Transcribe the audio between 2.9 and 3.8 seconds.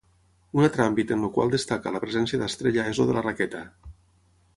és el de la raqueta.